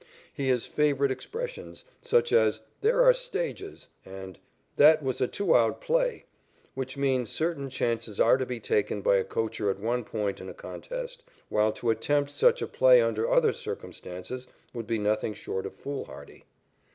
He 0.33 0.47
has 0.49 0.65
favorite 0.65 1.11
expressions, 1.11 1.85
such 2.01 2.33
as 2.33 2.61
"there 2.81 3.03
are 3.03 3.13
stages" 3.13 3.87
and 4.03 4.39
"that 4.77 5.03
was 5.03 5.21
a 5.21 5.27
two 5.27 5.55
out 5.55 5.79
play," 5.79 6.25
which 6.73 6.97
mean 6.97 7.27
certain 7.27 7.69
chances 7.69 8.19
are 8.19 8.37
to 8.39 8.45
be 8.47 8.59
taken 8.59 9.03
by 9.03 9.17
a 9.17 9.23
coacher 9.23 9.69
at 9.69 9.79
one 9.79 10.03
point 10.03 10.41
in 10.41 10.49
a 10.49 10.55
contest, 10.55 11.23
while 11.49 11.71
to 11.73 11.91
attempt 11.91 12.31
such 12.31 12.63
a 12.63 12.67
play 12.67 12.99
under 12.99 13.29
other 13.29 13.53
circumstances 13.53 14.47
would 14.73 14.87
be 14.87 14.97
nothing 14.97 15.35
short 15.35 15.67
of 15.67 15.75
foolhardy. 15.75 16.45